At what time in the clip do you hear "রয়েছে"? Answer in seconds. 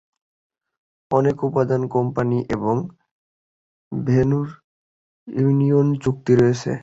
6.35-6.71